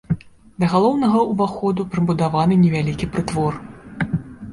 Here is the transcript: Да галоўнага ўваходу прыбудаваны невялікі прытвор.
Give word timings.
Да 0.61 0.69
галоўнага 0.73 1.19
ўваходу 1.33 1.85
прыбудаваны 1.91 2.57
невялікі 2.63 3.11
прытвор. 3.17 3.53